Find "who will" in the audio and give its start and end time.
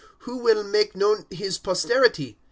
0.21-0.63